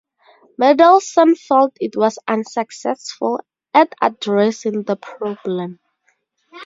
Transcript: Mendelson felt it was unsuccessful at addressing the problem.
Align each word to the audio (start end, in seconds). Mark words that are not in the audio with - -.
Mendelson 0.59 1.37
felt 1.39 1.77
it 1.79 1.95
was 1.95 2.17
unsuccessful 2.27 3.39
at 3.71 3.93
addressing 4.01 4.81
the 4.81 4.95
problem. 4.95 5.79